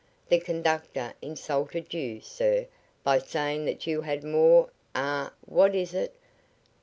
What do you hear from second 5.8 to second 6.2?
it?